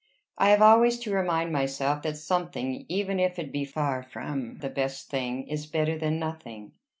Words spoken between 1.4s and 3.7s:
myself that something, even if it be